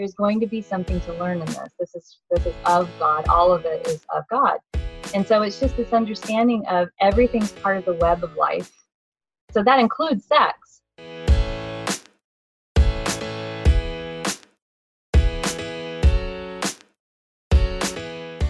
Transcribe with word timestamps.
there's 0.00 0.14
going 0.14 0.40
to 0.40 0.46
be 0.46 0.62
something 0.62 0.98
to 0.98 1.12
learn 1.12 1.40
in 1.40 1.44
this. 1.44 1.68
This 1.78 1.94
is 1.94 2.20
this 2.30 2.46
is 2.46 2.54
of 2.64 2.88
God. 2.98 3.28
All 3.28 3.52
of 3.52 3.66
it 3.66 3.86
is 3.86 4.00
of 4.08 4.24
God. 4.30 4.56
And 5.12 5.28
so 5.28 5.42
it's 5.42 5.60
just 5.60 5.76
this 5.76 5.92
understanding 5.92 6.64
of 6.68 6.88
everything's 7.02 7.52
part 7.52 7.76
of 7.76 7.84
the 7.84 7.92
web 7.92 8.24
of 8.24 8.34
life. 8.34 8.72
So 9.50 9.62
that 9.62 9.78
includes 9.78 10.24
sex. 10.24 10.80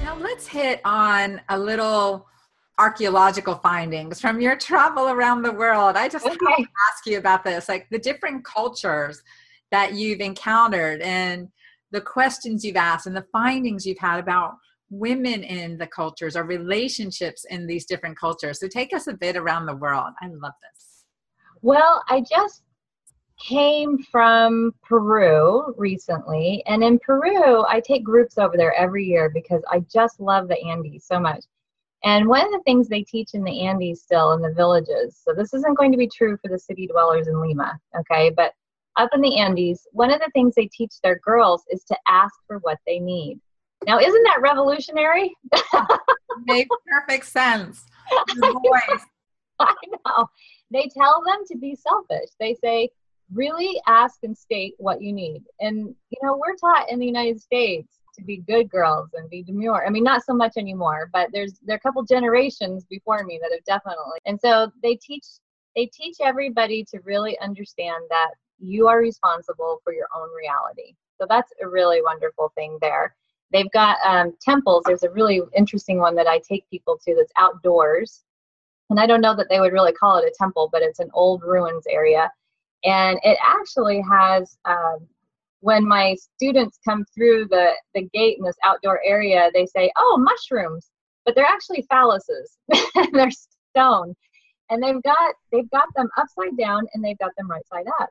Now 0.04 0.16
let's 0.20 0.46
hit 0.46 0.80
on 0.84 1.40
a 1.48 1.58
little 1.58 2.28
archaeological 2.78 3.56
findings 3.56 4.20
from 4.20 4.40
your 4.40 4.54
travel 4.54 5.08
around 5.08 5.42
the 5.42 5.50
world. 5.50 5.96
I 5.96 6.08
just 6.08 6.24
okay. 6.24 6.36
have 6.46 6.58
to 6.58 6.68
ask 6.92 7.06
you 7.06 7.18
about 7.18 7.42
this, 7.42 7.68
like 7.68 7.88
the 7.90 7.98
different 7.98 8.44
cultures 8.44 9.24
that 9.70 9.94
you've 9.94 10.20
encountered 10.20 11.00
and 11.02 11.48
the 11.90 12.00
questions 12.00 12.64
you've 12.64 12.76
asked 12.76 13.06
and 13.06 13.16
the 13.16 13.26
findings 13.32 13.86
you've 13.86 13.98
had 13.98 14.20
about 14.20 14.54
women 14.90 15.42
in 15.44 15.78
the 15.78 15.86
cultures 15.86 16.36
or 16.36 16.44
relationships 16.44 17.44
in 17.50 17.66
these 17.66 17.86
different 17.86 18.18
cultures. 18.18 18.60
So 18.60 18.68
take 18.68 18.94
us 18.94 19.06
a 19.06 19.14
bit 19.14 19.36
around 19.36 19.66
the 19.66 19.76
world. 19.76 20.12
I 20.20 20.26
love 20.26 20.52
this. 20.62 21.04
Well, 21.62 22.02
I 22.08 22.22
just 22.28 22.62
came 23.38 23.98
from 24.10 24.74
Peru 24.82 25.74
recently, 25.78 26.62
and 26.66 26.82
in 26.82 26.98
Peru, 26.98 27.64
I 27.66 27.80
take 27.80 28.04
groups 28.04 28.36
over 28.36 28.56
there 28.56 28.74
every 28.74 29.04
year 29.04 29.30
because 29.30 29.62
I 29.70 29.80
just 29.92 30.20
love 30.20 30.48
the 30.48 30.60
Andes 30.62 31.06
so 31.06 31.18
much. 31.18 31.44
And 32.02 32.28
one 32.28 32.44
of 32.44 32.50
the 32.50 32.62
things 32.64 32.88
they 32.88 33.02
teach 33.02 33.34
in 33.34 33.44
the 33.44 33.60
Andes 33.60 34.02
still 34.02 34.32
in 34.32 34.42
the 34.42 34.52
villages, 34.52 35.20
so 35.22 35.34
this 35.34 35.54
isn't 35.54 35.76
going 35.76 35.92
to 35.92 35.98
be 35.98 36.08
true 36.08 36.38
for 36.42 36.48
the 36.50 36.58
city 36.58 36.86
dwellers 36.86 37.28
in 37.28 37.40
Lima, 37.40 37.78
okay, 37.98 38.30
but 38.30 38.52
up 38.96 39.10
in 39.14 39.20
the 39.20 39.38
Andes, 39.38 39.86
one 39.92 40.10
of 40.10 40.20
the 40.20 40.30
things 40.34 40.54
they 40.54 40.66
teach 40.66 40.94
their 41.02 41.18
girls 41.18 41.62
is 41.70 41.84
to 41.84 41.96
ask 42.08 42.34
for 42.46 42.58
what 42.58 42.78
they 42.86 42.98
need. 42.98 43.40
Now, 43.86 43.98
isn't 43.98 44.22
that 44.24 44.42
revolutionary? 44.42 45.34
Makes 46.44 46.76
perfect 46.86 47.26
sense. 47.26 47.84
voice. 48.38 49.06
I 49.60 49.74
know. 50.06 50.28
They 50.70 50.90
tell 50.96 51.22
them 51.24 51.44
to 51.48 51.58
be 51.58 51.74
selfish. 51.74 52.30
They 52.38 52.54
say, 52.62 52.90
really 53.32 53.80
ask 53.86 54.18
and 54.22 54.36
state 54.36 54.74
what 54.78 55.02
you 55.02 55.12
need. 55.12 55.42
And, 55.60 55.78
you 55.78 56.18
know, 56.22 56.36
we're 56.36 56.56
taught 56.56 56.90
in 56.90 56.98
the 56.98 57.06
United 57.06 57.40
States 57.40 58.00
to 58.18 58.24
be 58.24 58.38
good 58.38 58.68
girls 58.68 59.10
and 59.14 59.30
be 59.30 59.42
demure. 59.42 59.86
I 59.86 59.90
mean, 59.90 60.04
not 60.04 60.24
so 60.24 60.34
much 60.34 60.52
anymore, 60.56 61.10
but 61.12 61.30
there's 61.32 61.58
there 61.62 61.74
are 61.74 61.78
a 61.78 61.80
couple 61.80 62.02
generations 62.02 62.84
before 62.90 63.22
me 63.24 63.38
that 63.40 63.52
have 63.52 63.64
definitely. 63.64 64.18
And 64.26 64.38
so 64.40 64.70
they 64.82 64.96
teach 64.96 65.24
they 65.76 65.86
teach 65.86 66.16
everybody 66.20 66.84
to 66.90 66.98
really 67.04 67.38
understand 67.38 68.02
that 68.10 68.30
you 68.60 68.88
are 68.88 69.00
responsible 69.00 69.80
for 69.82 69.92
your 69.92 70.06
own 70.16 70.28
reality. 70.36 70.94
So 71.20 71.26
that's 71.28 71.52
a 71.62 71.68
really 71.68 72.02
wonderful 72.02 72.52
thing 72.54 72.78
there. 72.80 73.14
They've 73.52 73.70
got 73.72 73.98
um, 74.06 74.34
temples. 74.40 74.84
There's 74.86 75.02
a 75.02 75.10
really 75.10 75.40
interesting 75.56 75.98
one 75.98 76.14
that 76.16 76.26
I 76.26 76.40
take 76.48 76.68
people 76.70 76.98
to 77.04 77.14
that's 77.14 77.32
outdoors. 77.36 78.22
And 78.90 78.98
I 78.98 79.06
don't 79.06 79.20
know 79.20 79.36
that 79.36 79.48
they 79.48 79.60
would 79.60 79.72
really 79.72 79.92
call 79.92 80.18
it 80.18 80.24
a 80.24 80.34
temple, 80.38 80.68
but 80.72 80.82
it's 80.82 80.98
an 80.98 81.10
old 81.14 81.42
ruins 81.42 81.84
area. 81.88 82.30
And 82.84 83.18
it 83.22 83.38
actually 83.44 84.02
has, 84.08 84.56
um, 84.64 85.06
when 85.60 85.86
my 85.86 86.16
students 86.36 86.78
come 86.84 87.04
through 87.14 87.46
the, 87.48 87.72
the 87.94 88.08
gate 88.14 88.38
in 88.38 88.44
this 88.44 88.56
outdoor 88.64 89.00
area, 89.04 89.50
they 89.52 89.66
say, 89.66 89.92
oh, 89.98 90.16
mushrooms. 90.18 90.90
But 91.24 91.34
they're 91.34 91.44
actually 91.44 91.86
phalluses. 91.92 92.56
they're 93.12 93.30
stone. 93.30 94.14
And 94.70 94.82
they've 94.82 95.02
got 95.02 95.34
they've 95.52 95.70
got 95.70 95.88
them 95.96 96.08
upside 96.16 96.56
down 96.56 96.86
and 96.94 97.04
they've 97.04 97.18
got 97.18 97.32
them 97.36 97.50
right 97.50 97.66
side 97.66 97.86
up. 98.00 98.08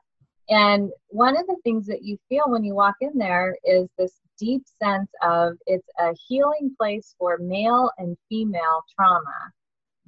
And 0.50 0.90
one 1.08 1.38
of 1.38 1.46
the 1.46 1.56
things 1.62 1.86
that 1.86 2.02
you 2.02 2.18
feel 2.28 2.44
when 2.46 2.64
you 2.64 2.74
walk 2.74 2.96
in 3.00 3.16
there 3.16 3.56
is 3.64 3.88
this 3.96 4.20
deep 4.36 4.64
sense 4.82 5.08
of 5.22 5.56
it's 5.66 5.88
a 6.00 6.12
healing 6.26 6.74
place 6.76 7.14
for 7.18 7.38
male 7.38 7.90
and 7.98 8.16
female 8.28 8.82
trauma 8.94 9.52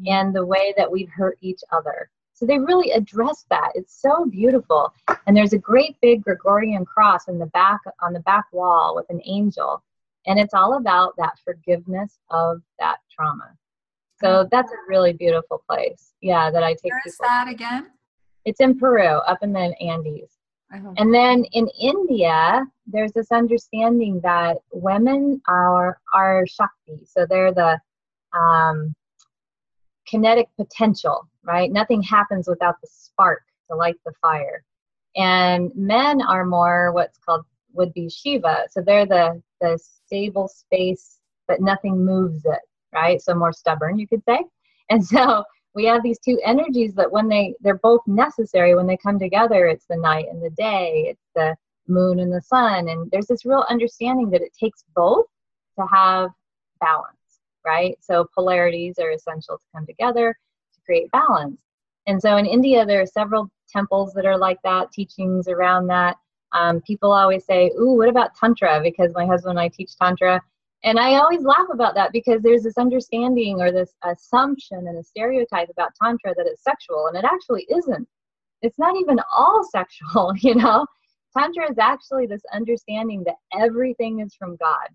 mm-hmm. 0.01 0.12
and 0.12 0.34
the 0.34 0.45
way 0.45 0.75
that 0.77 0.91
we've 0.91 1.11
hurt 1.11 1.39
each 1.41 1.61
other. 1.71 2.11
So 2.34 2.44
they 2.44 2.59
really 2.59 2.91
address 2.91 3.44
that. 3.50 3.71
It's 3.77 4.00
so 4.00 4.27
beautiful. 4.27 4.93
And 5.27 5.37
there's 5.37 5.53
a 5.53 5.59
great 5.59 5.97
big 6.03 6.25
Gregorian 6.25 6.84
cross 6.84 7.28
in 7.28 7.39
the 7.39 7.47
back 7.47 7.81
on 8.00 8.12
the 8.12 8.21
back 8.21 8.47
wall 8.53 8.95
with 8.97 9.06
an 9.11 9.21
angel. 9.25 9.81
And 10.27 10.41
it's 10.41 10.55
all 10.55 10.77
about 10.77 11.15
that 11.19 11.39
forgiveness 11.45 12.19
of 12.31 12.62
that 12.81 12.97
trauma. 13.15 13.50
So 14.21 14.28
mm-hmm. 14.28 14.49
that's 14.50 14.72
a 14.72 14.77
really 14.89 15.12
beautiful 15.12 15.62
place. 15.69 16.15
Yeah, 16.21 16.50
that 16.50 16.65
I 16.65 16.72
take. 16.72 16.91
Where 16.91 17.03
is 17.06 17.19
that 17.19 17.49
again? 17.49 17.91
It's 18.45 18.61
in 18.61 18.77
Peru, 18.77 19.06
up 19.06 19.39
in 19.43 19.53
the 19.53 19.75
Andes. 19.81 20.33
Uh-huh. 20.72 20.93
And 20.97 21.12
then 21.12 21.44
in 21.53 21.69
India, 21.78 22.65
there's 22.87 23.12
this 23.12 23.31
understanding 23.31 24.21
that 24.22 24.56
women 24.72 25.41
are 25.47 26.00
are 26.15 26.47
Shakti, 26.47 27.05
so 27.05 27.27
they're 27.27 27.53
the 27.53 27.78
um, 28.33 28.94
kinetic 30.06 30.49
potential, 30.56 31.28
right? 31.44 31.71
Nothing 31.71 32.03
happens 32.03 32.49
without 32.49 32.77
the 32.81 32.88
spark 32.91 33.43
to 33.71 33.77
light 33.77 33.97
the 34.06 34.12
fire. 34.22 34.65
And 35.15 35.71
men 35.77 36.22
are 36.22 36.47
more 36.47 36.93
what's 36.93 37.19
called 37.19 37.44
would 37.75 37.93
be 37.93 38.09
Shiva, 38.09 38.66
so 38.71 38.81
they're 38.81 39.06
the 39.06 39.43
the 39.60 39.78
stable 39.78 40.49
space, 40.49 41.19
but 41.49 41.60
nothing 41.60 42.03
moves 42.03 42.47
it, 42.47 42.60
right? 42.94 43.21
So 43.21 43.34
more 43.34 43.53
stubborn, 43.53 43.99
you 43.99 44.09
could 44.09 44.22
say. 44.27 44.43
And 44.91 45.04
so 45.04 45.44
we 45.75 45.84
have 45.87 46.03
these 46.03 46.19
two 46.19 46.38
energies 46.44 46.94
that 46.94 47.10
when 47.10 47.28
they 47.28 47.55
they're 47.60 47.78
both 47.78 48.03
necessary. 48.06 48.75
When 48.75 48.87
they 48.87 48.97
come 48.97 49.19
together 49.19 49.66
it's 49.66 49.87
the 49.87 49.97
night 49.97 50.27
and 50.31 50.43
the 50.43 50.50
day 50.50 51.06
it's 51.09 51.28
the 51.34 51.56
moon 51.88 52.21
and 52.21 52.33
the 52.33 52.43
sun. 52.43 52.88
And 52.88 53.10
there's 53.10 53.27
this 53.27 53.44
real 53.44 53.65
understanding 53.69 54.31
that 54.31 54.43
it 54.43 54.53
takes 54.59 54.84
both 54.94 55.27
to 55.78 55.87
have 55.87 56.31
balance 56.81 57.16
right? 57.65 57.97
So 58.00 58.27
polarities 58.34 58.99
are 58.99 59.10
essential 59.10 59.56
to 59.56 59.65
come 59.75 59.87
together 59.87 60.37
to 60.75 60.81
create 60.84 61.10
balance. 61.12 61.60
And 62.06 62.21
so 62.21 62.37
in 62.37 62.47
india 62.47 62.84
there 62.84 63.00
are 63.00 63.06
several 63.06 63.49
temples 63.69 64.12
that 64.15 64.27
are 64.27 64.37
like 64.37 64.59
that 64.65 64.93
teachings 64.93 65.49
around 65.49 65.87
that. 65.89 66.16
Um, 66.53 66.83
people 66.83 67.12
always 67.12 67.44
say 67.44 67.71
ooh 67.81 67.94
what 67.97 68.09
about 68.09 68.34
tantra? 68.34 68.81
Because 68.83 69.12
my 69.15 69.27
husband 69.27 69.53
and 69.53 69.60
i 69.60 69.69
teach 69.69 69.97
tantra 69.97 70.43
and 70.84 70.98
I 70.98 71.16
always 71.16 71.43
laugh 71.43 71.69
about 71.72 71.94
that 71.94 72.12
because 72.12 72.43
there's 72.43 72.65
this 72.65 72.78
understanding 72.78 73.60
or 73.60 73.70
this 73.70 73.93
assumption 74.04 74.88
and 74.88 74.98
a 74.98 75.03
stereotype 75.03 75.69
about 75.70 75.93
Tantra 76.00 76.34
that 76.34 76.47
it's 76.47 76.65
sexual, 76.65 77.06
and 77.06 77.16
it 77.16 77.25
actually 77.25 77.66
isn't. 77.70 78.09
It's 78.62 78.78
not 78.78 78.97
even 78.97 79.21
all 79.34 79.66
sexual, 79.71 80.32
you 80.38 80.54
know? 80.54 80.87
Tantra 81.37 81.71
is 81.71 81.78
actually 81.78 82.26
this 82.26 82.42
understanding 82.53 83.25
that 83.25 83.37
everything 83.59 84.21
is 84.21 84.34
from 84.34 84.56
God. 84.56 84.88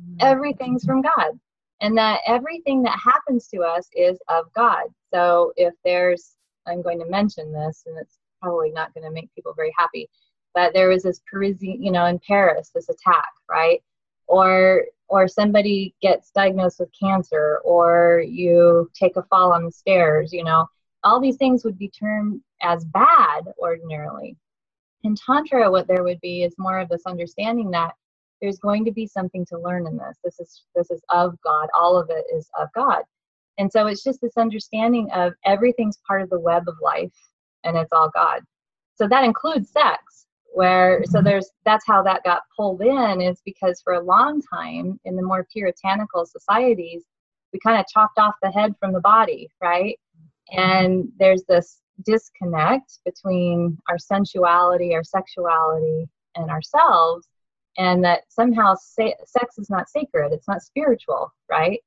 Mm-hmm. 0.00 0.16
Everything's 0.20 0.84
from 0.84 1.02
God. 1.02 1.38
And 1.80 1.96
that 1.96 2.20
everything 2.26 2.82
that 2.82 2.98
happens 2.98 3.46
to 3.48 3.60
us 3.60 3.86
is 3.94 4.18
of 4.28 4.46
God. 4.52 4.86
So 5.14 5.52
if 5.56 5.74
there's, 5.84 6.32
I'm 6.66 6.82
going 6.82 6.98
to 6.98 7.06
mention 7.06 7.52
this, 7.52 7.84
and 7.86 7.96
it's 7.98 8.18
probably 8.42 8.70
not 8.70 8.92
going 8.94 9.04
to 9.04 9.12
make 9.12 9.32
people 9.34 9.52
very 9.54 9.72
happy, 9.78 10.08
but 10.54 10.74
there 10.74 10.88
was 10.88 11.04
this 11.04 11.20
Parisian, 11.30 11.80
you 11.80 11.92
know, 11.92 12.06
in 12.06 12.18
Paris, 12.26 12.70
this 12.74 12.88
attack, 12.88 13.28
right? 13.48 13.80
Or 14.28 14.84
or 15.08 15.26
somebody 15.26 15.94
gets 16.02 16.30
diagnosed 16.30 16.80
with 16.80 16.90
cancer 16.98 17.60
or 17.64 18.22
you 18.26 18.90
take 18.94 19.16
a 19.16 19.22
fall 19.24 19.52
on 19.52 19.64
the 19.64 19.72
stairs 19.72 20.34
you 20.34 20.44
know 20.44 20.66
all 21.04 21.20
these 21.20 21.36
things 21.36 21.64
would 21.64 21.78
be 21.78 21.88
termed 21.88 22.40
as 22.62 22.84
bad 22.84 23.44
ordinarily. 23.58 24.36
In 25.04 25.14
tantra 25.14 25.70
what 25.70 25.86
there 25.86 26.02
would 26.02 26.20
be 26.20 26.42
is 26.42 26.54
more 26.58 26.78
of 26.78 26.88
this 26.88 27.06
understanding 27.06 27.70
that 27.70 27.94
there's 28.40 28.58
going 28.58 28.84
to 28.84 28.92
be 28.92 29.06
something 29.06 29.44
to 29.46 29.58
learn 29.58 29.86
in 29.86 29.96
this. 29.96 30.18
This 30.24 30.38
is 30.40 30.64
this 30.74 30.90
is 30.90 31.00
of 31.10 31.40
god. 31.42 31.68
All 31.78 31.96
of 31.96 32.10
it 32.10 32.24
is 32.34 32.48
of 32.58 32.68
god. 32.74 33.02
And 33.58 33.70
so 33.70 33.86
it's 33.86 34.04
just 34.04 34.20
this 34.20 34.36
understanding 34.36 35.10
of 35.12 35.32
everything's 35.44 35.98
part 36.06 36.22
of 36.22 36.30
the 36.30 36.38
web 36.38 36.68
of 36.68 36.76
life 36.82 37.12
and 37.64 37.76
it's 37.76 37.92
all 37.92 38.10
god. 38.14 38.42
So 38.96 39.08
that 39.08 39.24
includes 39.24 39.70
sex 39.70 40.26
where 40.54 41.02
so 41.04 41.20
there's 41.22 41.50
that's 41.64 41.86
how 41.86 42.02
that 42.02 42.24
got 42.24 42.42
pulled 42.56 42.80
in 42.82 43.20
is 43.20 43.40
because 43.44 43.80
for 43.82 43.94
a 43.94 44.02
long 44.04 44.40
time 44.52 44.98
in 45.04 45.16
the 45.16 45.22
more 45.22 45.46
puritanical 45.52 46.26
societies 46.26 47.04
we 47.52 47.58
kind 47.60 47.78
of 47.78 47.86
chopped 47.92 48.18
off 48.18 48.34
the 48.42 48.50
head 48.50 48.74
from 48.80 48.92
the 48.92 49.00
body 49.00 49.48
right? 49.62 49.98
And 50.50 51.08
there's 51.18 51.44
this 51.48 51.80
disconnect 52.04 53.00
between 53.04 53.76
our 53.88 53.98
sensuality 53.98 54.94
our 54.94 55.04
sexuality 55.04 56.08
and 56.36 56.50
ourselves 56.50 57.28
and 57.76 58.02
that 58.04 58.22
somehow 58.28 58.74
se- 58.74 59.16
sex 59.26 59.58
is 59.58 59.68
not 59.68 59.88
sacred 59.88 60.32
it's 60.32 60.48
not 60.48 60.62
spiritual 60.62 61.32
right? 61.50 61.80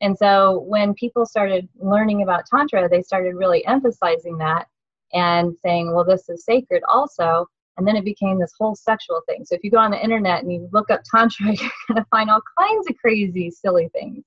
And 0.00 0.16
so 0.18 0.64
when 0.66 0.92
people 0.94 1.24
started 1.24 1.68
learning 1.78 2.22
about 2.22 2.46
tantra 2.46 2.88
they 2.88 3.02
started 3.02 3.34
really 3.34 3.66
emphasizing 3.66 4.38
that 4.38 4.66
and 5.12 5.56
saying 5.62 5.92
well 5.92 6.04
this 6.04 6.28
is 6.28 6.44
sacred 6.44 6.82
also 6.88 7.46
and 7.76 7.86
then 7.86 7.96
it 7.96 8.04
became 8.04 8.38
this 8.38 8.52
whole 8.58 8.74
sexual 8.74 9.20
thing. 9.28 9.44
So 9.44 9.54
if 9.54 9.64
you 9.64 9.70
go 9.70 9.78
on 9.78 9.90
the 9.90 10.02
internet 10.02 10.42
and 10.42 10.52
you 10.52 10.68
look 10.72 10.90
up 10.90 11.02
Tantra, 11.12 11.46
you're 11.46 11.70
going 11.88 11.96
to 11.96 12.06
find 12.10 12.30
all 12.30 12.42
kinds 12.58 12.88
of 12.88 12.96
crazy, 12.98 13.50
silly 13.50 13.88
things. 13.92 14.24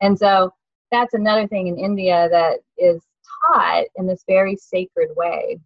And 0.00 0.18
so 0.18 0.52
that's 0.90 1.14
another 1.14 1.46
thing 1.46 1.68
in 1.68 1.78
India 1.78 2.28
that 2.30 2.60
is 2.76 3.02
taught 3.46 3.84
in 3.96 4.06
this 4.06 4.24
very 4.26 4.56
sacred 4.56 5.10
way. 5.16 5.58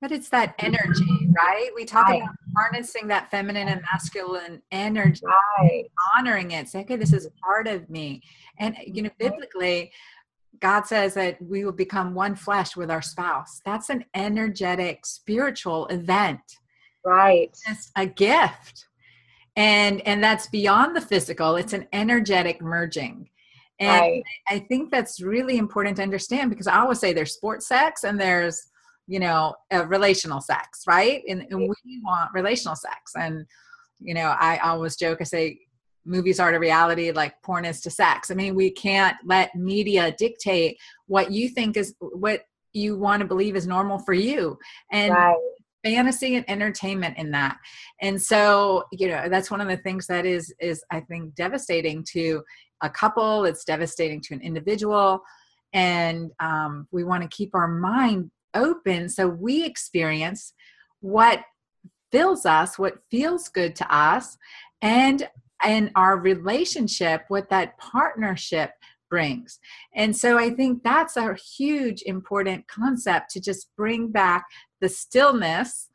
But 0.00 0.12
it's 0.12 0.28
that 0.28 0.54
energy, 0.60 1.28
right? 1.36 1.70
We 1.74 1.84
talk 1.84 2.06
right. 2.06 2.22
about 2.22 2.34
harnessing 2.56 3.08
that 3.08 3.32
feminine 3.32 3.68
and 3.68 3.82
masculine 3.82 4.62
energy, 4.70 5.22
right. 5.26 5.86
honoring 6.16 6.52
it. 6.52 6.68
Say, 6.68 6.80
okay, 6.80 6.94
this 6.94 7.12
is 7.12 7.28
part 7.42 7.66
of 7.66 7.90
me. 7.90 8.22
And, 8.60 8.76
you 8.86 9.02
know, 9.02 9.10
biblically, 9.18 9.90
God 10.60 10.86
says 10.86 11.14
that 11.14 11.40
we 11.42 11.64
will 11.64 11.72
become 11.72 12.14
one 12.14 12.36
flesh 12.36 12.76
with 12.76 12.92
our 12.92 13.02
spouse. 13.02 13.60
That's 13.64 13.90
an 13.90 14.04
energetic, 14.14 15.04
spiritual 15.04 15.86
event. 15.88 16.40
Right. 17.04 17.56
It's 17.68 17.90
a 17.96 18.06
gift. 18.06 18.86
And 19.56 20.00
and 20.06 20.22
that's 20.22 20.46
beyond 20.48 20.94
the 20.94 21.00
physical. 21.00 21.56
It's 21.56 21.72
an 21.72 21.86
energetic 21.92 22.62
merging. 22.62 23.28
And 23.80 24.00
right. 24.00 24.22
I 24.48 24.58
think 24.60 24.90
that's 24.90 25.20
really 25.20 25.56
important 25.56 25.96
to 25.96 26.02
understand 26.02 26.50
because 26.50 26.66
I 26.66 26.78
always 26.78 26.98
say 26.98 27.12
there's 27.12 27.34
sports 27.34 27.68
sex 27.68 28.04
and 28.04 28.20
there's, 28.20 28.68
you 29.06 29.20
know, 29.20 29.54
uh, 29.72 29.86
relational 29.86 30.40
sex, 30.40 30.82
right? 30.86 31.22
And, 31.28 31.46
and 31.50 31.60
we 31.60 32.00
want 32.04 32.30
relational 32.34 32.74
sex. 32.74 33.12
And, 33.14 33.46
you 34.00 34.14
know, 34.14 34.34
I 34.38 34.58
always 34.58 34.96
joke, 34.96 35.18
I 35.20 35.24
say, 35.24 35.60
movies 36.04 36.40
are 36.40 36.50
to 36.50 36.58
reality 36.58 37.12
like 37.12 37.40
porn 37.42 37.64
is 37.64 37.80
to 37.82 37.90
sex. 37.90 38.30
I 38.30 38.34
mean, 38.34 38.54
we 38.54 38.70
can't 38.70 39.16
let 39.24 39.54
media 39.54 40.14
dictate 40.18 40.78
what 41.06 41.30
you 41.30 41.48
think 41.48 41.76
is 41.76 41.94
what 42.00 42.42
you 42.72 42.96
want 42.96 43.20
to 43.20 43.26
believe 43.26 43.56
is 43.56 43.66
normal 43.66 43.98
for 43.98 44.14
you. 44.14 44.58
And 44.90 45.12
right. 45.12 45.36
Fantasy 45.84 46.36
and 46.36 46.48
entertainment 46.48 47.16
in 47.18 47.30
that. 47.32 47.56
And 48.00 48.20
so, 48.20 48.84
you 48.92 49.08
know, 49.08 49.28
that's 49.28 49.50
one 49.50 49.60
of 49.60 49.68
the 49.68 49.76
things 49.76 50.06
that 50.06 50.26
is 50.26 50.52
is 50.60 50.82
I 50.90 51.00
think 51.00 51.34
devastating 51.34 52.04
to 52.12 52.42
a 52.82 52.90
couple, 52.90 53.44
it's 53.44 53.64
devastating 53.64 54.20
to 54.22 54.34
an 54.34 54.40
individual. 54.42 55.20
And 55.72 56.30
um, 56.40 56.88
we 56.90 57.04
want 57.04 57.22
to 57.22 57.36
keep 57.36 57.54
our 57.54 57.68
mind 57.68 58.30
open 58.54 59.08
so 59.08 59.28
we 59.28 59.64
experience 59.64 60.54
what 61.00 61.40
fills 62.10 62.46
us, 62.46 62.78
what 62.78 62.98
feels 63.10 63.48
good 63.48 63.76
to 63.76 63.94
us, 63.94 64.36
and 64.82 65.28
and 65.62 65.90
our 65.96 66.16
relationship, 66.16 67.22
with 67.28 67.48
that 67.48 67.76
partnership 67.78 68.70
brings. 69.08 69.58
And 69.94 70.16
so 70.16 70.38
I 70.38 70.50
think 70.50 70.82
that's 70.82 71.16
a 71.16 71.34
huge 71.34 72.02
important 72.02 72.68
concept 72.68 73.30
to 73.30 73.40
just 73.40 73.70
bring 73.76 74.10
back 74.10 74.46
the 74.80 74.88
stillness 74.88 75.88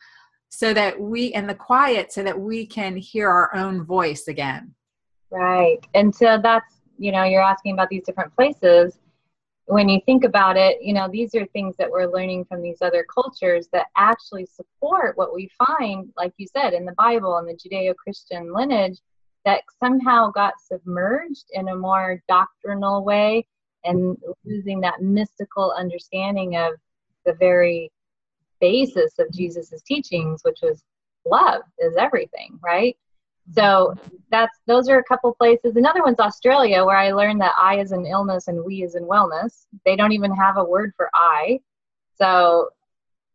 so 0.50 0.74
that 0.74 1.00
we 1.00 1.34
and 1.34 1.50
the 1.50 1.56
quiet 1.56 2.12
so 2.12 2.22
that 2.24 2.40
we 2.40 2.66
can 2.66 2.96
hear 2.96 3.30
our 3.30 3.56
own 3.56 3.84
voice 3.84 4.28
again. 4.28 4.76
Right. 5.32 5.80
And 5.96 6.14
so 6.14 6.40
that's, 6.42 6.76
you 7.00 7.12
know, 7.12 7.24
you're 7.24 7.42
asking 7.42 7.74
about 7.74 7.90
these 7.90 8.04
different 8.04 8.36
places. 8.36 9.00
When 9.66 9.90
you 9.90 10.00
think 10.06 10.26
about 10.26 10.58
it, 10.58 10.78
you 10.82 10.94
know, 10.94 11.08
these 11.12 11.34
are 11.34 11.46
things 11.48 11.76
that 11.78 11.90
we're 11.90 12.06
learning 12.06 12.46
from 12.46 12.62
these 12.62 12.82
other 12.82 13.04
cultures 13.12 13.68
that 13.74 13.88
actually 13.98 14.46
support 14.46 15.18
what 15.18 15.34
we 15.34 15.50
find, 15.66 16.10
like 16.18 16.34
you 16.38 16.46
said, 16.46 16.74
in 16.74 16.86
the 16.86 16.94
Bible 16.98 17.38
and 17.38 17.48
the 17.48 17.58
Judeo 17.58 17.96
Christian 17.96 18.54
lineage 18.54 19.00
that 19.46 19.64
somehow 19.82 20.32
got 20.32 20.54
submerged 20.60 21.46
in 21.52 21.70
a 21.70 21.76
more 21.76 22.22
doctrinal 22.28 23.04
way 23.04 23.46
and 23.84 24.18
losing 24.46 24.80
that 24.82 25.02
mystical 25.02 25.74
understanding 25.78 26.56
of 26.56 26.74
the 27.26 27.34
very 27.34 27.92
basis 28.60 29.20
of 29.20 29.32
Jesus's 29.32 29.82
teachings, 29.82 30.42
which 30.44 30.60
was 30.62 30.84
love 31.26 31.64
is 31.80 31.96
everything, 31.98 32.58
right? 32.64 32.96
So 33.52 33.94
that's 34.32 34.58
those 34.68 34.88
are 34.88 35.00
a 35.00 35.04
couple 35.04 35.34
places. 35.36 35.76
Another 35.76 36.02
one's 36.02 36.20
Australia, 36.20 36.86
where 36.86 36.98
I 36.98 37.12
learned 37.12 37.42
that 37.42 37.54
I 37.60 37.80
is 37.80 37.92
an 37.92 38.06
illness 38.06 38.48
and 38.48 38.64
we 38.64 38.84
is 38.84 38.96
in 38.96 39.04
wellness. 39.04 39.66
They 39.86 39.98
don't 39.98 40.14
even 40.14 40.34
have 40.34 40.58
a 40.58 40.64
word 40.64 40.94
for 40.96 41.10
I. 41.14 41.60
So 42.16 42.70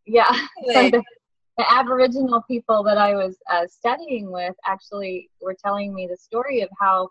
yeah, 0.06 0.34
the, 1.58 1.72
Aboriginal 1.72 2.42
people 2.48 2.82
that 2.84 2.98
I 2.98 3.14
was 3.14 3.36
uh, 3.50 3.66
studying 3.66 4.30
with 4.30 4.54
actually 4.64 5.28
were 5.40 5.56
telling 5.62 5.92
me 5.92 6.06
the 6.06 6.16
story 6.16 6.60
of 6.62 6.70
how 6.80 7.08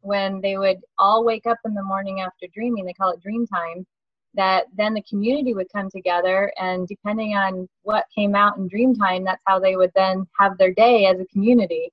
when 0.00 0.40
they 0.40 0.56
would 0.56 0.78
all 0.98 1.24
wake 1.24 1.46
up 1.46 1.58
in 1.64 1.74
the 1.74 1.82
morning 1.82 2.20
after 2.20 2.46
dreaming, 2.54 2.84
they 2.84 2.92
call 2.92 3.10
it 3.10 3.20
dream 3.20 3.46
time, 3.46 3.84
that 4.34 4.66
then 4.76 4.94
the 4.94 5.02
community 5.02 5.52
would 5.52 5.66
come 5.72 5.90
together 5.90 6.52
and 6.60 6.86
depending 6.86 7.34
on 7.34 7.68
what 7.82 8.04
came 8.14 8.36
out 8.36 8.56
in 8.56 8.68
dream 8.68 8.94
time, 8.94 9.24
that's 9.24 9.42
how 9.46 9.58
they 9.58 9.74
would 9.74 9.90
then 9.94 10.24
have 10.38 10.56
their 10.58 10.72
day 10.72 11.06
as 11.06 11.18
a 11.18 11.26
community. 11.26 11.90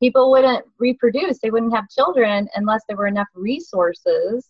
People 0.00 0.30
wouldn't 0.30 0.64
reproduce, 0.78 1.40
they 1.40 1.50
wouldn't 1.50 1.74
have 1.74 1.88
children 1.88 2.48
unless 2.54 2.82
there 2.86 2.96
were 2.96 3.08
enough 3.08 3.28
resources 3.34 4.48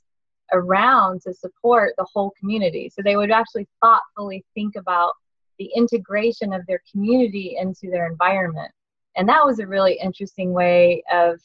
around 0.53 1.23
to 1.23 1.33
support 1.33 1.95
the 1.97 2.07
whole 2.13 2.33
community. 2.39 2.91
So 2.95 3.03
they 3.03 3.17
would 3.17 3.31
actually 3.31 3.67
thoughtfully 3.81 4.45
think 4.55 4.77
about 4.77 5.15
the 5.59 5.71
integration 5.75 6.53
of 6.53 6.67
their 6.67 6.83
community 6.91 7.57
into 7.59 7.91
their 7.91 8.07
environment. 8.07 8.71
And 9.17 9.29
that 9.29 9.45
was 9.45 9.59
a 9.59 9.67
really 9.67 9.99
interesting 10.03 10.53
way 10.53 11.03
of 11.13 11.41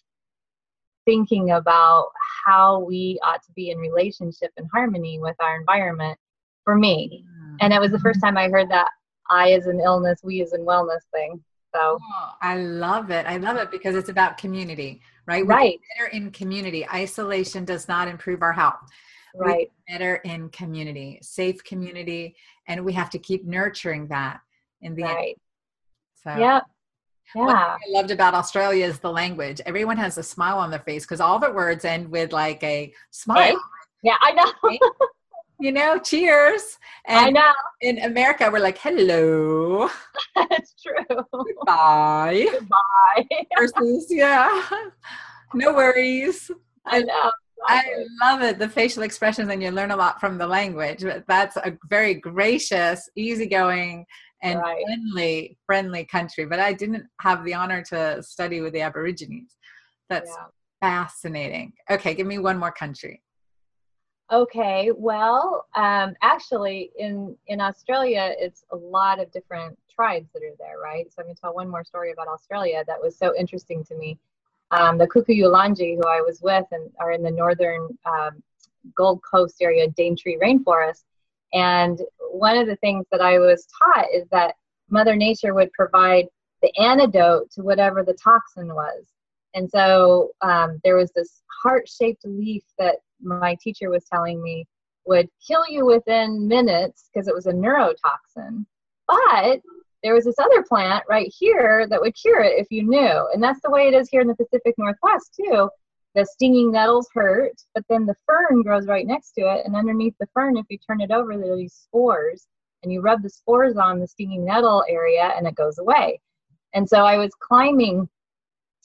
thinking 1.06 1.51
about 1.51 2.10
how 2.45 2.80
we 2.80 3.19
ought 3.24 3.44
to 3.44 3.51
be 3.54 3.71
in 3.71 3.77
relationship 3.77 4.51
and 4.57 4.68
harmony 4.71 5.19
with 5.19 5.36
our 5.39 5.60
environment 5.60 6.18
for 6.63 6.75
me. 6.75 7.25
And 7.62 7.74
it 7.74 7.80
was 7.80 7.92
the 7.92 8.00
first 8.00 8.19
mm-hmm. 8.19 8.36
time 8.36 8.38
I 8.38 8.50
heard 8.50 8.69
that 8.69 8.89
I 9.30 9.50
is 9.50 9.68
an 9.68 9.80
illness, 9.80 10.19
we 10.24 10.42
is 10.42 10.54
in 10.54 10.62
wellness 10.62 11.01
thing. 11.13 11.44
So 11.75 11.98
oh, 12.01 12.30
I 12.42 12.57
love 12.57 13.10
it. 13.10 13.25
I 13.25 13.38
love 13.38 13.57
it 13.57 13.71
because 13.71 13.95
it's 13.95 14.10
about 14.10 14.38
community, 14.38 15.01
right? 15.25 15.45
Right. 15.45 15.80
We're 16.00 16.06
better 16.06 16.15
in 16.15 16.31
community. 16.31 16.88
Isolation 16.88 17.65
does 17.65 17.88
not 17.88 18.07
improve 18.07 18.44
our 18.44 18.54
health 18.54 18.80
right 19.35 19.71
better 19.88 20.15
in 20.18 20.50
community 20.50 21.19
safe 21.21 21.63
community 21.63 22.35
and 22.68 22.83
we 22.83 22.94
have 22.94 23.09
to 23.09 23.18
keep 23.18 23.45
nurturing 23.45 24.07
that 24.07 24.39
in 24.81 24.95
the 24.95 25.03
right. 25.03 25.27
end 25.30 25.35
so 26.24 26.39
yeah 26.39 26.59
yeah. 27.35 27.45
What 27.45 27.56
I 27.56 27.77
loved 27.88 28.12
about 28.12 28.33
Australia 28.33 28.85
is 28.85 29.00
the 29.00 29.12
language. 29.12 29.59
Everyone 29.65 29.97
has 29.97 30.18
a 30.18 30.24
smile 30.24 30.59
on 30.59 30.69
their 30.69 30.81
face 30.81 31.03
because 31.03 31.19
all 31.19 31.39
the 31.39 31.51
words 31.51 31.85
end 31.85 32.09
with 32.09 32.31
like 32.31 32.63
a 32.63 32.94
smile. 33.12 33.59
Yeah, 34.03 34.18
I 34.21 34.33
know. 34.33 34.77
you 35.59 35.71
know, 35.71 35.97
cheers. 35.97 36.77
And 37.07 37.25
I 37.25 37.29
know. 37.29 37.53
In 37.81 38.00
America, 38.00 38.50
we're 38.51 38.59
like, 38.59 38.77
hello. 38.77 39.89
That's 40.36 40.75
true. 40.81 41.25
Goodbye. 41.31 42.47
Goodbye. 42.51 43.27
Versus, 43.57 44.07
yeah, 44.09 44.62
no 45.53 45.74
worries. 45.74 46.51
I 46.86 47.00
know. 47.00 47.31
I 47.68 48.06
love 48.21 48.42
it, 48.42 48.60
the 48.60 48.69
facial 48.69 49.04
expressions, 49.04 49.50
and 49.50 49.62
you 49.62 49.71
learn 49.71 49.92
a 49.92 49.95
lot 49.95 50.19
from 50.19 50.38
the 50.38 50.48
language. 50.48 51.04
But 51.04 51.25
That's 51.27 51.56
a 51.57 51.77
very 51.89 52.15
gracious, 52.15 53.10
easygoing, 53.15 54.06
and 54.42 54.60
right. 54.60 54.83
friendly, 54.86 55.57
friendly 55.65 56.06
country. 56.06 56.45
But 56.45 56.60
I 56.60 56.74
didn't 56.74 57.06
have 57.21 57.44
the 57.44 57.54
honor 57.54 57.83
to 57.89 58.21
study 58.21 58.62
with 58.62 58.74
the 58.74 58.81
Aborigines. 58.81 59.56
That's 60.10 60.30
yeah. 60.30 60.45
fascinating. 60.81 61.74
Okay, 61.89 62.13
give 62.13 62.27
me 62.27 62.39
one 62.39 62.58
more 62.58 62.72
country. 62.72 63.22
Okay, 64.32 64.91
well, 64.96 65.67
um, 65.75 66.15
actually, 66.22 66.91
in 66.98 67.36
in 67.48 67.62
Australia, 67.62 68.34
it's 68.39 68.63
a 68.72 68.75
lot 68.75 69.20
of 69.20 69.32
different 69.32 69.77
tribes 69.93 70.29
that 70.34 70.41
are 70.43 70.55
there, 70.60 70.79
right? 70.82 71.05
So 71.12 71.15
I'm 71.20 71.25
going 71.25 71.36
to 71.36 71.41
tell 71.41 71.53
one 71.53 71.70
more 71.70 71.84
story 71.84 72.12
about 72.12 72.27
Australia 72.27 72.84
that 72.88 73.01
was 73.01 73.17
so 73.17 73.36
interesting 73.36 73.84
to 73.86 73.96
me 73.96 74.17
um, 74.74 74.98
the 74.98 75.08
Kuku-Yalanji, 75.08 75.96
who 75.96 76.08
I 76.08 76.22
was 76.22 76.42
with, 76.42 76.65
and 76.72 76.89
are 77.00 77.12
in 77.12 77.22
the 77.22 77.32
northern 77.32 77.88
um, 78.06 78.42
Gold 78.96 79.22
Coast 79.30 79.58
area, 79.62 79.88
Daintree 79.89 80.39
Rainforest. 80.42 81.03
And 81.53 82.00
one 82.32 82.58
of 82.58 82.65
the 82.68 82.75
things 82.77 83.06
that 83.12 83.22
I 83.22 83.38
was 83.38 83.68
taught 83.80 84.08
is 84.13 84.25
that 84.32 84.56
Mother 84.89 85.15
Nature 85.15 85.53
would 85.53 85.72
provide 85.74 86.25
the 86.63 86.75
antidote 86.80 87.51
to 87.51 87.62
whatever 87.62 88.03
the 88.03 88.18
toxin 88.22 88.74
was. 88.74 89.06
And 89.53 89.70
so 89.70 90.32
um, 90.42 90.80
there 90.84 90.96
was 90.96 91.12
this 91.12 91.42
heart-shaped 91.62 92.25
leaf 92.25 92.63
that 92.80 92.96
my 93.22 93.56
teacher 93.62 93.89
was 93.92 94.06
telling 94.12 94.42
me 94.42 94.65
would 95.06 95.30
kill 95.46 95.65
you 95.70 95.86
within 95.86 96.48
minutes 96.48 97.10
because 97.13 97.27
it 97.27 97.36
was 97.36 97.46
a 97.46 97.53
neurotoxin. 97.53 98.65
But 99.08 99.62
there 100.03 100.13
was 100.13 100.25
this 100.25 100.39
other 100.39 100.63
plant 100.63 101.03
right 101.10 101.33
here 101.39 101.88
that 101.88 102.01
would 102.01 102.15
cure 102.15 102.41
it 102.41 102.60
if 102.60 102.67
you 102.69 102.83
knew. 102.83 103.27
And 103.33 103.41
that's 103.41 103.62
the 103.63 103.72
way 103.72 103.88
it 103.88 103.93
is 103.93 104.10
here 104.10 104.22
in 104.22 104.27
the 104.27 104.36
Pacific 104.36 104.75
Northwest, 104.77 105.33
too. 105.36 105.69
The 106.13 106.25
stinging 106.25 106.72
nettles 106.72 107.07
hurt, 107.13 107.53
but 107.74 107.86
then 107.89 108.05
the 108.05 108.15
fern 108.27 108.62
grows 108.62 108.86
right 108.86 109.07
next 109.07 109.31
to 109.33 109.41
it. 109.41 109.65
And 109.65 109.75
underneath 109.75 110.13
the 110.19 110.27
fern, 110.33 110.57
if 110.57 110.65
you 110.69 110.77
turn 110.77 111.01
it 111.01 111.12
over, 111.12 111.38
there 111.38 111.53
are 111.53 111.57
these 111.57 111.74
spores. 111.74 112.48
And 112.83 112.91
you 112.91 113.01
rub 113.01 113.24
the 113.24 113.29
spores 113.29 113.77
on 113.77 114.00
the 114.00 114.07
stinging 114.07 114.43
nettle 114.43 114.83
area, 114.89 115.31
and 115.38 115.48
it 115.48 115.55
goes 115.55 115.79
away. 115.79 116.19
And 116.74 116.88
so 116.88 117.05
I 117.05 117.17
was 117.17 117.31
climbing 117.39 118.07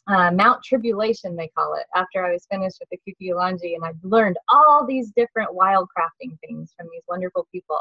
uh, 0.06 0.30
Mount 0.30 0.62
Tribulation, 0.62 1.36
they 1.36 1.48
call 1.48 1.74
it, 1.74 1.86
after 1.94 2.24
I 2.24 2.32
was 2.32 2.46
finished 2.50 2.80
with 2.80 2.88
the 2.90 2.98
Kuku-Yalanji, 2.98 3.74
and 3.74 3.84
I've 3.84 4.02
learned 4.02 4.38
all 4.48 4.86
these 4.86 5.12
different 5.16 5.50
wildcrafting 5.50 6.38
things 6.46 6.72
from 6.76 6.86
these 6.92 7.02
wonderful 7.08 7.46
people. 7.52 7.78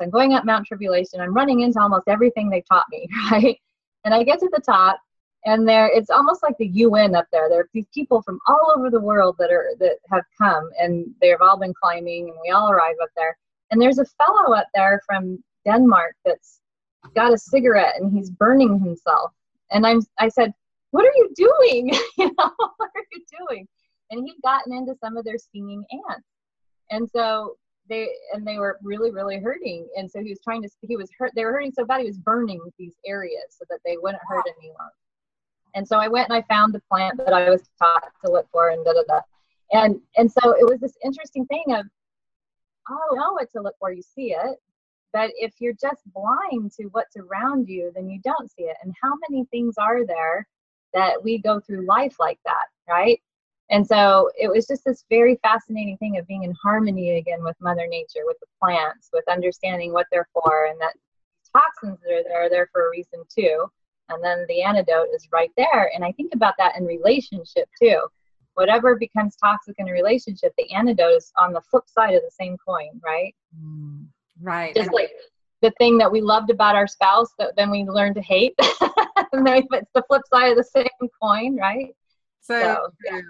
I'm 0.00 0.10
going 0.10 0.34
up 0.34 0.44
Mount 0.44 0.66
Tribulation. 0.66 1.20
I'm 1.20 1.34
running 1.34 1.60
into 1.60 1.80
almost 1.80 2.08
everything 2.08 2.48
they 2.48 2.62
taught 2.62 2.86
me, 2.90 3.08
right? 3.30 3.58
And 4.04 4.14
I 4.14 4.22
get 4.22 4.38
to 4.40 4.50
the 4.52 4.60
top, 4.60 5.00
and 5.44 5.68
there 5.68 5.88
it's 5.88 6.10
almost 6.10 6.42
like 6.42 6.56
the 6.58 6.68
UN 6.68 7.14
up 7.14 7.26
there. 7.32 7.48
There 7.48 7.60
are 7.60 7.68
these 7.72 7.86
people 7.92 8.22
from 8.22 8.38
all 8.46 8.72
over 8.76 8.90
the 8.90 9.00
world 9.00 9.36
that 9.38 9.50
are 9.50 9.70
that 9.80 9.98
have 10.10 10.24
come, 10.36 10.70
and 10.78 11.06
they've 11.20 11.40
all 11.40 11.58
been 11.58 11.74
climbing, 11.74 12.28
and 12.28 12.38
we 12.42 12.50
all 12.50 12.70
arrive 12.70 12.96
up 13.02 13.10
there. 13.16 13.36
And 13.70 13.80
there's 13.80 13.98
a 13.98 14.04
fellow 14.04 14.54
up 14.54 14.66
there 14.74 15.02
from 15.06 15.42
Denmark 15.64 16.16
that's 16.24 16.60
got 17.14 17.32
a 17.32 17.38
cigarette 17.38 17.94
and 17.98 18.12
he's 18.12 18.30
burning 18.30 18.80
himself. 18.80 19.32
And 19.70 19.86
I'm, 19.86 20.00
I 20.18 20.28
said, 20.28 20.52
what 20.90 21.04
are 21.04 21.12
you 21.16 21.30
doing? 21.36 21.88
you 22.18 22.26
know, 22.38 22.50
what 22.56 22.90
are 22.94 23.06
you 23.12 23.22
doing? 23.38 23.68
And 24.10 24.26
he'd 24.26 24.40
gotten 24.42 24.72
into 24.72 24.94
some 25.02 25.16
of 25.16 25.24
their 25.24 25.38
stinging 25.38 25.84
ants. 26.08 26.26
And 26.90 27.08
so 27.10 27.56
they, 27.88 28.08
and 28.32 28.46
they 28.46 28.58
were 28.58 28.78
really, 28.82 29.10
really 29.10 29.38
hurting. 29.38 29.86
And 29.96 30.10
so 30.10 30.20
he 30.20 30.30
was 30.30 30.40
trying 30.42 30.62
to, 30.62 30.68
he 30.82 30.96
was 30.96 31.10
hurt, 31.18 31.32
they 31.34 31.44
were 31.44 31.52
hurting 31.52 31.72
so 31.72 31.84
bad 31.84 32.00
he 32.00 32.06
was 32.06 32.18
burning 32.18 32.60
these 32.78 32.94
areas 33.06 33.44
so 33.50 33.64
that 33.70 33.80
they 33.84 33.96
wouldn't 33.96 34.22
hurt 34.26 34.44
anyone. 34.58 34.90
And 35.74 35.86
so 35.86 35.98
I 35.98 36.08
went 36.08 36.28
and 36.30 36.36
I 36.36 36.42
found 36.48 36.74
the 36.74 36.82
plant 36.90 37.18
that 37.18 37.32
I 37.32 37.50
was 37.50 37.62
taught 37.78 38.10
to 38.24 38.30
look 38.30 38.48
for 38.50 38.70
and 38.70 38.84
da 38.84 38.92
da 38.92 39.02
da. 39.06 39.20
And, 39.72 40.00
and 40.16 40.30
so 40.30 40.52
it 40.52 40.64
was 40.64 40.80
this 40.80 40.96
interesting 41.04 41.46
thing 41.46 41.64
of, 41.68 41.86
oh, 42.90 43.14
know 43.14 43.32
what 43.34 43.50
to 43.52 43.60
look 43.60 43.76
for, 43.78 43.92
you 43.92 44.02
see 44.02 44.32
it. 44.32 44.58
But 45.12 45.30
if 45.36 45.54
you're 45.58 45.74
just 45.74 46.02
blind 46.12 46.72
to 46.72 46.84
what's 46.92 47.16
around 47.16 47.68
you, 47.68 47.92
then 47.94 48.08
you 48.08 48.20
don't 48.22 48.50
see 48.50 48.64
it. 48.64 48.76
And 48.82 48.94
how 49.00 49.14
many 49.28 49.44
things 49.46 49.76
are 49.78 50.04
there 50.06 50.46
that 50.94 51.22
we 51.22 51.38
go 51.38 51.60
through 51.60 51.86
life 51.86 52.16
like 52.18 52.38
that, 52.44 52.66
right? 52.88 53.20
And 53.70 53.86
so 53.86 54.30
it 54.40 54.48
was 54.48 54.66
just 54.66 54.84
this 54.84 55.04
very 55.10 55.38
fascinating 55.42 55.98
thing 55.98 56.18
of 56.18 56.26
being 56.26 56.44
in 56.44 56.54
harmony 56.62 57.18
again 57.18 57.42
with 57.44 57.56
Mother 57.60 57.86
Nature, 57.86 58.24
with 58.24 58.38
the 58.40 58.46
plants, 58.60 59.10
with 59.12 59.24
understanding 59.28 59.92
what 59.92 60.06
they're 60.10 60.28
for, 60.32 60.66
and 60.70 60.80
that 60.80 60.94
toxins 61.54 61.98
that 62.00 62.12
are 62.12 62.22
there 62.24 62.44
are 62.44 62.50
there 62.50 62.70
for 62.72 62.86
a 62.86 62.90
reason 62.90 63.22
too. 63.34 63.66
And 64.08 64.24
then 64.24 64.46
the 64.48 64.62
antidote 64.62 65.08
is 65.14 65.28
right 65.32 65.50
there. 65.56 65.90
And 65.94 66.04
I 66.04 66.12
think 66.12 66.34
about 66.34 66.54
that 66.58 66.76
in 66.76 66.86
relationship 66.86 67.68
too. 67.80 68.00
Whatever 68.54 68.96
becomes 68.96 69.36
toxic 69.36 69.74
in 69.78 69.88
a 69.88 69.92
relationship, 69.92 70.52
the 70.56 70.72
antidote 70.72 71.16
is 71.16 71.32
on 71.38 71.52
the 71.52 71.60
flip 71.60 71.84
side 71.86 72.14
of 72.14 72.22
the 72.22 72.30
same 72.30 72.56
coin, 72.56 73.00
right? 73.04 73.34
Mm, 73.62 74.06
right. 74.40 74.74
Just 74.74 74.92
like 74.92 75.10
the 75.60 75.70
thing 75.72 75.98
that 75.98 76.10
we 76.10 76.20
loved 76.20 76.50
about 76.50 76.74
our 76.74 76.86
spouse 76.86 77.32
that 77.38 77.54
then 77.56 77.70
we 77.70 77.84
learn 77.84 78.14
to 78.14 78.22
hate. 78.22 78.54
and 79.32 79.46
then 79.46 79.62
it's 79.70 79.90
the 79.94 80.02
flip 80.08 80.22
side 80.32 80.50
of 80.50 80.56
the 80.56 80.64
same 80.64 81.08
coin, 81.20 81.56
right? 81.56 81.94
So, 82.40 82.60
so 82.60 82.92
yeah. 83.04 83.20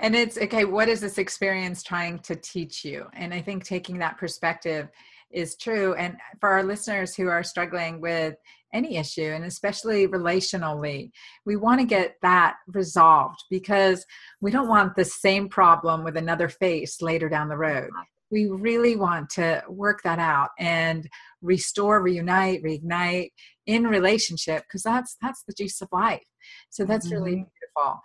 And 0.00 0.16
it's 0.16 0.38
okay, 0.38 0.64
what 0.64 0.88
is 0.88 1.00
this 1.00 1.18
experience 1.18 1.82
trying 1.82 2.18
to 2.20 2.34
teach 2.34 2.84
you? 2.84 3.06
And 3.12 3.32
I 3.32 3.40
think 3.42 3.64
taking 3.64 3.98
that 3.98 4.16
perspective 4.16 4.88
is 5.30 5.56
true. 5.56 5.94
And 5.94 6.16
for 6.40 6.48
our 6.48 6.62
listeners 6.62 7.14
who 7.14 7.28
are 7.28 7.42
struggling 7.42 8.00
with 8.00 8.34
any 8.72 8.96
issue, 8.96 9.22
and 9.22 9.44
especially 9.44 10.08
relationally, 10.08 11.10
we 11.44 11.56
want 11.56 11.80
to 11.80 11.86
get 11.86 12.16
that 12.22 12.56
resolved 12.66 13.44
because 13.50 14.04
we 14.40 14.50
don't 14.50 14.68
want 14.68 14.96
the 14.96 15.04
same 15.04 15.48
problem 15.48 16.02
with 16.02 16.16
another 16.16 16.48
face 16.48 17.02
later 17.02 17.28
down 17.28 17.48
the 17.48 17.56
road. 17.56 17.90
We 18.30 18.46
really 18.46 18.96
want 18.96 19.28
to 19.30 19.62
work 19.68 20.00
that 20.04 20.20
out 20.20 20.50
and 20.58 21.08
restore, 21.42 22.00
reunite, 22.00 22.62
reignite 22.62 23.30
in 23.66 23.86
relationship 23.86 24.62
because 24.62 24.82
that's 24.82 25.16
that's 25.20 25.42
the 25.46 25.52
juice 25.52 25.80
of 25.82 25.88
life. 25.92 26.22
So 26.70 26.84
that's 26.84 27.06
mm-hmm. 27.06 27.16
really 27.16 27.34
beautiful. 27.34 28.00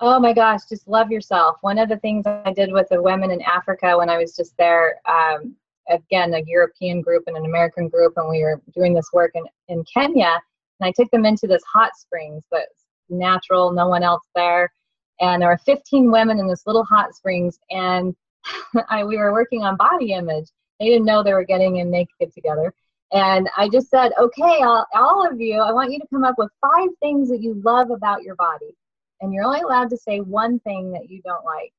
Oh 0.00 0.20
my 0.20 0.32
gosh, 0.32 0.60
just 0.68 0.86
love 0.86 1.10
yourself. 1.10 1.56
One 1.62 1.76
of 1.76 1.88
the 1.88 1.96
things 1.96 2.24
I 2.24 2.52
did 2.52 2.72
with 2.72 2.88
the 2.88 3.02
women 3.02 3.32
in 3.32 3.42
Africa 3.42 3.98
when 3.98 4.08
I 4.08 4.16
was 4.16 4.36
just 4.36 4.56
there, 4.56 5.00
um, 5.06 5.56
again, 5.88 6.34
a 6.34 6.42
European 6.46 7.00
group 7.00 7.24
and 7.26 7.36
an 7.36 7.46
American 7.46 7.88
group, 7.88 8.12
and 8.16 8.28
we 8.28 8.44
were 8.44 8.62
doing 8.74 8.94
this 8.94 9.10
work 9.12 9.32
in, 9.34 9.44
in 9.66 9.84
Kenya. 9.92 10.40
And 10.80 10.88
I 10.88 10.92
took 10.92 11.10
them 11.10 11.24
into 11.24 11.48
this 11.48 11.62
hot 11.72 11.96
springs 11.96 12.44
that's 12.52 12.86
natural, 13.08 13.72
no 13.72 13.88
one 13.88 14.04
else 14.04 14.22
there. 14.36 14.72
And 15.20 15.42
there 15.42 15.48
were 15.48 15.58
15 15.58 16.12
women 16.12 16.38
in 16.38 16.46
this 16.46 16.64
little 16.64 16.84
hot 16.84 17.16
springs, 17.16 17.58
and 17.70 18.14
I, 18.88 19.02
we 19.02 19.16
were 19.16 19.32
working 19.32 19.64
on 19.64 19.76
body 19.76 20.12
image. 20.12 20.46
They 20.78 20.86
didn't 20.86 21.06
know 21.06 21.24
they 21.24 21.32
were 21.32 21.44
getting 21.44 21.78
in 21.78 21.90
naked 21.90 22.32
together. 22.32 22.72
And 23.12 23.48
I 23.56 23.68
just 23.68 23.90
said, 23.90 24.12
okay, 24.16 24.62
all, 24.62 24.86
all 24.94 25.26
of 25.28 25.40
you, 25.40 25.58
I 25.60 25.72
want 25.72 25.90
you 25.90 25.98
to 25.98 26.06
come 26.06 26.22
up 26.22 26.36
with 26.38 26.50
five 26.60 26.90
things 27.00 27.30
that 27.30 27.42
you 27.42 27.60
love 27.64 27.90
about 27.90 28.22
your 28.22 28.36
body. 28.36 28.76
And 29.20 29.32
you're 29.32 29.44
only 29.44 29.60
allowed 29.60 29.90
to 29.90 29.96
say 29.96 30.20
one 30.20 30.60
thing 30.60 30.92
that 30.92 31.10
you 31.10 31.20
don't 31.22 31.44
like. 31.44 31.72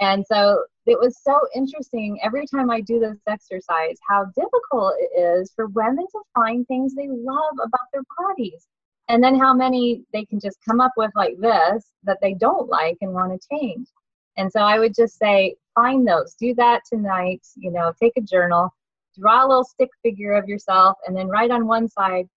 And 0.00 0.24
so 0.26 0.64
it 0.86 0.98
was 0.98 1.18
so 1.22 1.38
interesting 1.54 2.18
every 2.22 2.46
time 2.46 2.70
I 2.70 2.80
do 2.80 2.98
this 2.98 3.16
exercise 3.26 3.96
how 4.08 4.26
difficult 4.36 4.94
it 4.98 5.18
is 5.18 5.52
for 5.54 5.66
women 5.68 6.06
to 6.10 6.20
find 6.34 6.66
things 6.66 6.94
they 6.94 7.08
love 7.08 7.54
about 7.62 7.86
their 7.92 8.02
bodies. 8.18 8.66
And 9.08 9.22
then 9.22 9.38
how 9.38 9.54
many 9.54 10.02
they 10.12 10.24
can 10.24 10.40
just 10.40 10.58
come 10.66 10.80
up 10.80 10.92
with 10.96 11.10
like 11.14 11.38
this 11.38 11.84
that 12.04 12.18
they 12.20 12.34
don't 12.34 12.68
like 12.68 12.96
and 13.00 13.12
want 13.12 13.40
to 13.40 13.48
change. 13.50 13.88
And 14.36 14.50
so 14.50 14.60
I 14.60 14.78
would 14.78 14.94
just 14.94 15.18
say, 15.18 15.54
find 15.74 16.06
those, 16.06 16.34
do 16.34 16.54
that 16.54 16.82
tonight, 16.90 17.42
you 17.56 17.70
know, 17.70 17.92
take 18.00 18.14
a 18.16 18.20
journal, 18.20 18.74
draw 19.18 19.44
a 19.44 19.48
little 19.48 19.64
stick 19.64 19.90
figure 20.02 20.34
of 20.34 20.48
yourself, 20.48 20.96
and 21.06 21.16
then 21.16 21.28
write 21.28 21.50
on 21.50 21.66
one 21.66 21.88
side 21.88 22.28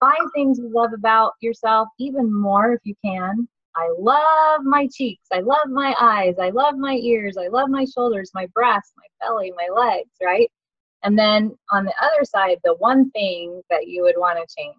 five 0.00 0.14
things 0.34 0.58
you 0.58 0.70
love 0.72 0.92
about 0.94 1.32
yourself, 1.40 1.88
even 1.98 2.32
more 2.32 2.72
if 2.72 2.80
you 2.84 2.94
can, 3.04 3.46
I 3.76 3.92
love 3.98 4.62
my 4.64 4.88
cheeks. 4.92 5.26
I 5.32 5.40
love 5.40 5.68
my 5.68 5.94
eyes. 6.00 6.34
I 6.40 6.50
love 6.50 6.76
my 6.76 6.94
ears. 6.94 7.36
I 7.36 7.48
love 7.48 7.68
my 7.68 7.84
shoulders, 7.84 8.30
my 8.34 8.46
breasts, 8.54 8.92
my 8.96 9.26
belly, 9.26 9.52
my 9.56 9.68
legs, 9.72 10.10
right? 10.22 10.50
And 11.02 11.18
then 11.18 11.56
on 11.70 11.84
the 11.84 11.94
other 12.02 12.24
side, 12.24 12.58
the 12.64 12.74
one 12.74 13.10
thing 13.12 13.62
that 13.70 13.86
you 13.86 14.02
would 14.02 14.16
want 14.18 14.38
to 14.38 14.54
change. 14.56 14.76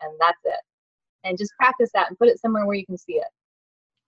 And 0.00 0.12
that's 0.20 0.38
it. 0.44 0.60
And 1.24 1.36
just 1.36 1.52
practice 1.58 1.90
that 1.94 2.08
and 2.08 2.18
put 2.18 2.28
it 2.28 2.40
somewhere 2.40 2.64
where 2.64 2.76
you 2.76 2.86
can 2.86 2.96
see 2.96 3.14
it. 3.14 3.26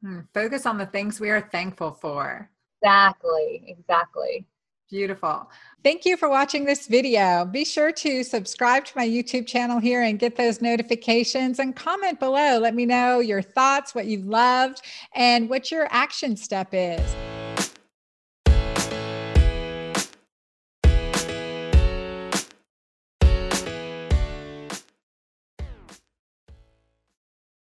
Hmm. 0.02 0.20
Focus 0.32 0.64
on 0.64 0.78
the 0.78 0.86
things 0.86 1.20
we 1.20 1.30
are 1.30 1.48
thankful 1.52 1.92
for. 1.92 2.48
Exactly. 2.82 3.64
Exactly. 3.66 4.46
Beautiful. 4.90 5.48
Thank 5.84 6.04
you 6.04 6.16
for 6.16 6.28
watching 6.28 6.64
this 6.64 6.88
video. 6.88 7.44
Be 7.44 7.64
sure 7.64 7.92
to 7.92 8.24
subscribe 8.24 8.84
to 8.86 8.92
my 8.96 9.06
YouTube 9.06 9.46
channel 9.46 9.78
here 9.78 10.02
and 10.02 10.18
get 10.18 10.36
those 10.36 10.60
notifications 10.60 11.60
and 11.60 11.76
comment 11.76 12.18
below. 12.18 12.58
Let 12.58 12.74
me 12.74 12.86
know 12.86 13.20
your 13.20 13.40
thoughts, 13.40 13.94
what 13.94 14.06
you 14.06 14.18
loved, 14.22 14.82
and 15.14 15.48
what 15.48 15.70
your 15.70 15.86
action 15.90 16.36
step 16.36 16.70
is. 16.72 17.00